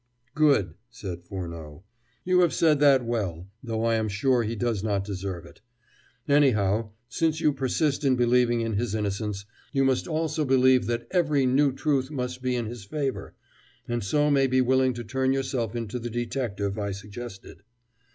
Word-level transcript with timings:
"Good," 0.33 0.73
said 0.89 1.21
Furneaux, 1.25 1.83
"you 2.23 2.39
have 2.39 2.55
said 2.55 2.79
that 2.79 3.05
well, 3.05 3.47
though 3.63 3.85
I 3.85 3.93
am 3.93 4.09
sure 4.09 4.41
he 4.41 4.55
does 4.55 4.83
not 4.83 5.03
deserve 5.03 5.45
it. 5.45 5.61
Anyhow, 6.27 6.93
since 7.07 7.39
you 7.39 7.53
persist 7.53 8.03
in 8.03 8.15
believing 8.15 8.61
in 8.61 8.73
his 8.77 8.95
innocence, 8.95 9.45
you 9.71 9.83
must 9.85 10.07
also 10.07 10.43
believe 10.43 10.87
that 10.87 11.07
every 11.11 11.45
new 11.45 11.71
truth 11.71 12.09
must 12.09 12.41
be 12.41 12.55
in 12.55 12.65
his 12.65 12.83
favor, 12.83 13.35
and 13.87 14.03
so 14.03 14.31
may 14.31 14.47
be 14.47 14.59
willing 14.59 14.95
to 14.95 15.03
turn 15.03 15.33
yourself 15.33 15.75
into 15.75 15.99
the 15.99 16.09
detective 16.09 16.79
I 16.79 16.93
suggested.... 16.93 17.61